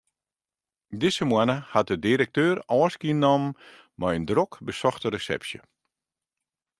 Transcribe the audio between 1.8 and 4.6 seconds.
de direkteur ôfskie nommen mei in drok